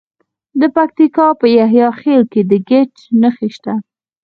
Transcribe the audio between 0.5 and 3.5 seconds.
د پکتیکا په یحیی خیل کې د ګچ نښې